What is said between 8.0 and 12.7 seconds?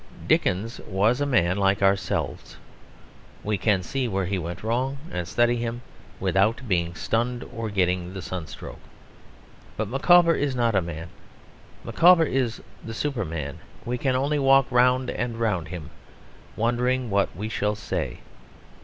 the sunstroke. But Micawber is not a man; Micawber is